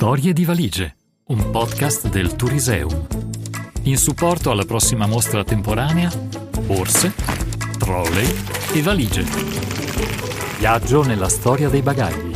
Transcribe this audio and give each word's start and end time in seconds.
Storie 0.00 0.32
di 0.32 0.46
valigie, 0.46 0.96
un 1.26 1.50
podcast 1.50 2.08
del 2.08 2.34
Turiseum. 2.34 3.06
In 3.82 3.98
supporto 3.98 4.50
alla 4.50 4.64
prossima 4.64 5.06
mostra 5.06 5.44
temporanea, 5.44 6.10
borse, 6.64 7.12
trolley 7.76 8.26
e 8.72 8.80
valigie. 8.80 9.24
Viaggio 10.58 11.02
nella 11.02 11.28
storia 11.28 11.68
dei 11.68 11.82
bagagli. 11.82 12.34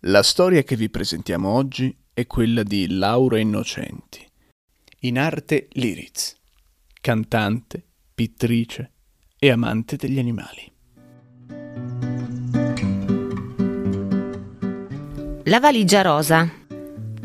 La 0.00 0.22
storia 0.22 0.62
che 0.62 0.76
vi 0.76 0.90
presentiamo 0.90 1.48
oggi 1.48 1.96
è 2.12 2.26
quella 2.26 2.62
di 2.62 2.86
Laura 2.88 3.38
Innocenti, 3.38 4.28
in 5.00 5.18
arte 5.18 5.68
Liritz, 5.70 6.36
cantante, 7.00 7.82
pittrice 8.14 8.92
e 9.38 9.50
amante 9.50 9.96
degli 9.96 10.18
animali. 10.18 10.71
La 15.46 15.58
valigia 15.58 16.02
rosa. 16.02 16.48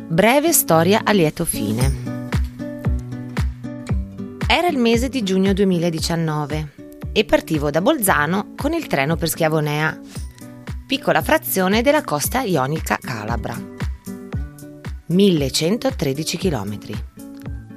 Breve 0.08 0.52
storia 0.52 1.02
a 1.04 1.12
lieto 1.12 1.46
fine. 1.46 2.26
Era 4.48 4.68
il 4.70 4.80
mese 4.80 5.08
di 5.08 5.22
giugno 5.22 5.54
2019 5.54 6.74
e 7.12 7.26
partivo 7.26 7.70
da 7.70 7.80
Bolzano 7.80 8.56
con 8.58 8.74
il 8.74 8.88
treno 8.88 9.18
per 9.18 9.30
Schiavonea, 9.30 10.00
piccola 10.88 11.22
frazione 11.22 11.84
della 11.84 12.04
costa 12.04 12.42
ionica 12.42 12.98
calabra. 13.00 13.56
1113 15.06 16.38
km. 16.38 16.80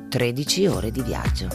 13 0.09 0.67
ore 0.69 0.91
di 0.91 1.03
viaggio. 1.03 1.49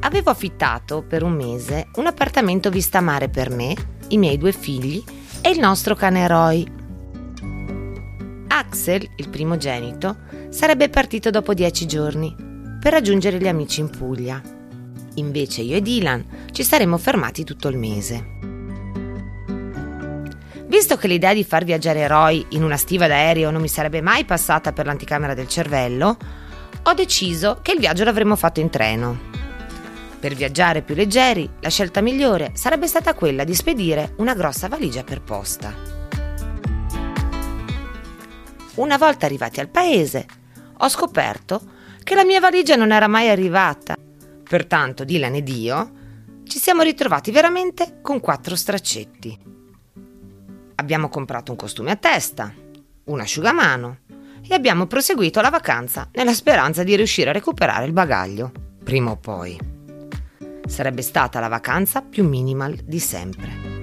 Avevo 0.00 0.30
affittato 0.30 1.04
per 1.06 1.22
un 1.22 1.32
mese 1.32 1.86
un 1.94 2.06
appartamento 2.06 2.70
vista 2.70 3.00
mare 3.00 3.28
per 3.28 3.50
me, 3.50 3.72
i 4.08 4.18
miei 4.18 4.36
due 4.36 4.50
figli 4.50 5.04
e 5.40 5.50
il 5.50 5.58
nostro 5.58 5.94
cane 5.94 6.26
Roy. 6.26 6.66
Axel, 8.48 9.08
il 9.16 9.28
primogenito, 9.28 10.16
sarebbe 10.48 10.88
partito 10.88 11.30
dopo 11.30 11.54
dieci 11.54 11.86
giorni 11.86 12.34
per 12.80 12.92
raggiungere 12.92 13.38
gli 13.38 13.48
amici 13.48 13.80
in 13.80 13.90
Puglia. 13.90 14.40
Invece 15.14 15.62
io 15.62 15.76
e 15.76 15.82
Dylan 15.82 16.24
ci 16.52 16.62
saremmo 16.62 16.98
fermati 16.98 17.44
tutto 17.44 17.68
il 17.68 17.78
mese. 17.78 18.34
Visto 20.66 20.96
che 20.96 21.08
l'idea 21.08 21.32
di 21.32 21.44
far 21.44 21.64
viaggiare 21.64 22.06
Roy 22.06 22.44
in 22.50 22.62
una 22.62 22.76
stiva 22.76 23.06
d'aereo 23.06 23.50
non 23.50 23.60
mi 23.60 23.68
sarebbe 23.68 24.00
mai 24.00 24.24
passata 24.24 24.72
per 24.72 24.86
l'anticamera 24.86 25.34
del 25.34 25.48
cervello, 25.48 26.16
ho 26.82 26.92
deciso 26.92 27.58
che 27.62 27.72
il 27.72 27.78
viaggio 27.78 28.04
l'avremmo 28.04 28.36
fatto 28.36 28.60
in 28.60 28.70
treno. 28.70 29.35
Per 30.18 30.34
viaggiare 30.34 30.82
più 30.82 30.94
leggeri, 30.94 31.48
la 31.60 31.68
scelta 31.68 32.00
migliore 32.00 32.52
sarebbe 32.54 32.86
stata 32.86 33.14
quella 33.14 33.44
di 33.44 33.54
spedire 33.54 34.14
una 34.16 34.34
grossa 34.34 34.66
valigia 34.66 35.04
per 35.04 35.22
posta. 35.22 35.74
Una 38.76 38.96
volta 38.96 39.26
arrivati 39.26 39.60
al 39.60 39.68
paese, 39.68 40.26
ho 40.78 40.88
scoperto 40.88 41.60
che 42.02 42.14
la 42.14 42.24
mia 42.24 42.40
valigia 42.40 42.76
non 42.76 42.92
era 42.92 43.08
mai 43.08 43.28
arrivata. 43.28 43.96
Pertanto 44.48 45.04
Dylan 45.04 45.34
ed 45.34 45.48
io 45.48 45.92
ci 46.44 46.58
siamo 46.58 46.82
ritrovati 46.82 47.30
veramente 47.30 47.98
con 48.00 48.20
quattro 48.20 48.56
straccetti. 48.56 49.38
Abbiamo 50.76 51.08
comprato 51.08 51.50
un 51.50 51.58
costume 51.58 51.90
a 51.90 51.96
testa, 51.96 52.52
un 53.04 53.20
asciugamano 53.20 53.98
e 54.46 54.54
abbiamo 54.54 54.86
proseguito 54.86 55.40
la 55.40 55.50
vacanza 55.50 56.08
nella 56.12 56.34
speranza 56.34 56.82
di 56.84 56.94
riuscire 56.96 57.30
a 57.30 57.32
recuperare 57.32 57.86
il 57.86 57.92
bagaglio, 57.92 58.52
prima 58.84 59.10
o 59.10 59.16
poi. 59.16 59.75
Sarebbe 60.66 61.02
stata 61.02 61.40
la 61.40 61.48
vacanza 61.48 62.02
più 62.02 62.26
minimal 62.26 62.74
di 62.84 62.98
sempre. 62.98 63.74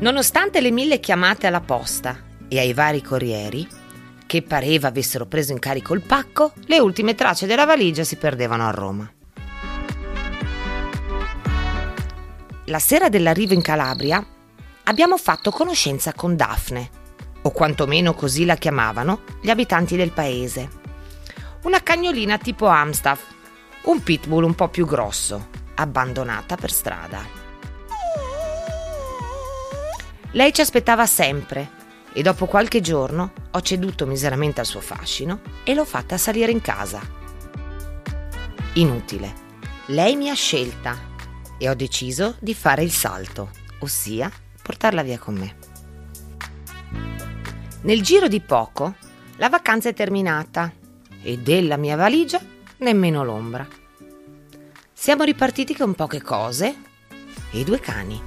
Nonostante 0.00 0.60
le 0.60 0.70
mille 0.70 0.98
chiamate 0.98 1.46
alla 1.46 1.60
posta 1.60 2.18
e 2.48 2.58
ai 2.58 2.72
vari 2.72 3.02
corrieri, 3.02 3.68
che 4.26 4.42
pareva 4.42 4.88
avessero 4.88 5.26
preso 5.26 5.52
in 5.52 5.58
carico 5.58 5.94
il 5.94 6.00
pacco, 6.00 6.52
le 6.64 6.80
ultime 6.80 7.14
tracce 7.14 7.46
della 7.46 7.66
valigia 7.66 8.02
si 8.02 8.16
perdevano 8.16 8.66
a 8.66 8.70
Roma. 8.70 9.12
La 12.66 12.78
sera 12.78 13.08
dell'arrivo 13.08 13.52
in 13.52 13.62
Calabria 13.62 14.24
abbiamo 14.84 15.18
fatto 15.18 15.50
conoscenza 15.50 16.14
con 16.14 16.34
Daphne, 16.34 16.90
o 17.42 17.50
quantomeno 17.50 18.14
così 18.14 18.44
la 18.44 18.56
chiamavano 18.56 19.20
gli 19.40 19.50
abitanti 19.50 19.96
del 19.96 20.12
paese. 20.12 20.80
Una 21.64 21.82
cagnolina 21.82 22.38
tipo 22.38 22.66
Amstaff, 22.66 23.31
un 23.84 24.02
pitbull 24.02 24.44
un 24.44 24.54
po' 24.54 24.68
più 24.68 24.86
grosso, 24.86 25.48
abbandonata 25.74 26.56
per 26.56 26.70
strada. 26.70 27.40
Lei 30.32 30.52
ci 30.52 30.60
aspettava 30.60 31.04
sempre 31.06 31.80
e 32.12 32.22
dopo 32.22 32.46
qualche 32.46 32.80
giorno 32.80 33.32
ho 33.50 33.60
ceduto 33.60 34.06
miseramente 34.06 34.60
al 34.60 34.66
suo 34.66 34.80
fascino 34.80 35.40
e 35.64 35.74
l'ho 35.74 35.84
fatta 35.84 36.16
salire 36.16 36.52
in 36.52 36.60
casa. 36.60 37.00
Inutile. 38.74 39.40
Lei 39.86 40.16
mi 40.16 40.30
ha 40.30 40.34
scelta 40.34 40.96
e 41.58 41.68
ho 41.68 41.74
deciso 41.74 42.36
di 42.38 42.54
fare 42.54 42.82
il 42.82 42.92
salto, 42.92 43.50
ossia 43.80 44.30
portarla 44.62 45.02
via 45.02 45.18
con 45.18 45.34
me. 45.34 45.56
Nel 47.82 48.00
giro 48.00 48.28
di 48.28 48.40
poco 48.40 48.94
la 49.36 49.48
vacanza 49.48 49.88
è 49.88 49.94
terminata 49.94 50.72
e 51.20 51.38
della 51.38 51.76
mia 51.76 51.96
valigia 51.96 52.40
nemmeno 52.82 53.24
l'ombra. 53.24 53.66
Siamo 54.92 55.24
ripartiti 55.24 55.74
con 55.74 55.94
poche 55.94 56.20
cose 56.20 56.74
e 57.50 57.64
due 57.64 57.80
cani. 57.80 58.20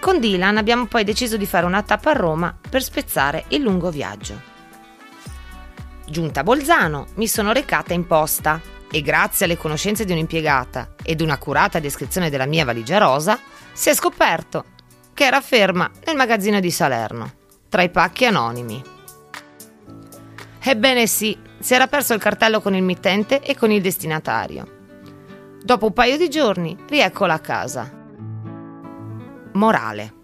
Con 0.00 0.20
Dylan 0.20 0.56
abbiamo 0.56 0.86
poi 0.86 1.02
deciso 1.02 1.36
di 1.36 1.46
fare 1.46 1.66
una 1.66 1.82
tappa 1.82 2.10
a 2.10 2.14
Roma 2.14 2.56
per 2.68 2.82
spezzare 2.82 3.46
il 3.48 3.62
lungo 3.62 3.90
viaggio. 3.90 4.40
Giunta 6.08 6.40
a 6.40 6.42
Bolzano, 6.44 7.08
mi 7.14 7.26
sono 7.26 7.52
recata 7.52 7.92
in 7.92 8.06
posta 8.06 8.60
e 8.88 9.02
grazie 9.02 9.46
alle 9.46 9.56
conoscenze 9.56 10.04
di 10.04 10.12
un'impiegata 10.12 10.94
ed 11.02 11.20
un'accurata 11.20 11.80
descrizione 11.80 12.30
della 12.30 12.46
mia 12.46 12.64
valigia 12.64 12.98
rosa, 12.98 13.38
si 13.72 13.88
è 13.88 13.94
scoperto 13.94 14.64
che 15.12 15.24
era 15.24 15.40
ferma 15.40 15.90
nel 16.04 16.14
magazzino 16.14 16.60
di 16.60 16.70
Salerno, 16.70 17.32
tra 17.68 17.82
i 17.82 17.90
pacchi 17.90 18.26
anonimi. 18.26 18.80
Ebbene 20.60 21.06
sì, 21.06 21.36
si 21.66 21.74
era 21.74 21.88
perso 21.88 22.14
il 22.14 22.20
cartello 22.20 22.60
con 22.60 22.76
il 22.76 22.82
mittente 22.84 23.42
e 23.42 23.56
con 23.56 23.72
il 23.72 23.82
destinatario. 23.82 24.74
Dopo 25.60 25.86
un 25.86 25.92
paio 25.92 26.16
di 26.16 26.28
giorni, 26.28 26.76
rieccola 26.88 27.34
a 27.34 27.40
casa. 27.40 27.92
Morale. 29.54 30.14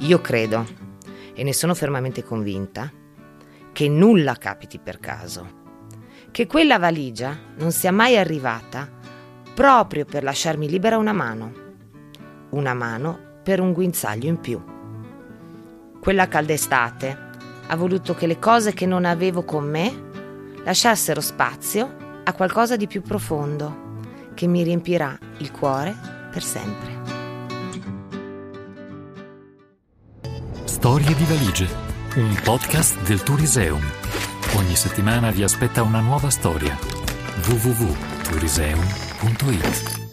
Io 0.00 0.20
credo, 0.20 0.66
e 1.32 1.44
ne 1.44 1.52
sono 1.52 1.76
fermamente 1.76 2.24
convinta, 2.24 2.90
che 3.70 3.88
nulla 3.88 4.34
capiti 4.34 4.80
per 4.80 4.98
caso. 4.98 5.46
Che 6.32 6.46
quella 6.48 6.80
valigia 6.80 7.38
non 7.58 7.70
sia 7.70 7.92
mai 7.92 8.18
arrivata 8.18 8.90
proprio 9.54 10.04
per 10.06 10.24
lasciarmi 10.24 10.68
libera 10.68 10.98
una 10.98 11.12
mano. 11.12 11.52
Una 12.50 12.74
mano 12.74 13.38
per 13.44 13.60
un 13.60 13.72
guinzaglio 13.72 14.28
in 14.28 14.40
più. 14.40 14.60
Quella 16.00 16.26
calda 16.26 16.52
estate 16.52 17.25
ha 17.66 17.76
voluto 17.76 18.14
che 18.14 18.26
le 18.26 18.38
cose 18.38 18.72
che 18.72 18.86
non 18.86 19.04
avevo 19.04 19.44
con 19.44 19.68
me 19.68 20.04
lasciassero 20.64 21.20
spazio 21.20 22.22
a 22.24 22.32
qualcosa 22.32 22.76
di 22.76 22.86
più 22.86 23.02
profondo 23.02 23.84
che 24.34 24.46
mi 24.46 24.62
riempirà 24.62 25.18
il 25.38 25.50
cuore 25.50 25.94
per 26.30 26.42
sempre. 26.42 26.94
Storie 30.64 31.14
di 31.14 31.24
valigie, 31.24 31.68
un 32.16 32.38
podcast 32.44 33.00
del 33.02 33.22
Turiseum. 33.22 33.82
Ogni 34.56 34.76
settimana 34.76 35.30
vi 35.30 35.42
aspetta 35.42 35.82
una 35.82 36.00
nuova 36.00 36.30
storia. 36.30 36.74
www.turiseum.it 37.46 40.05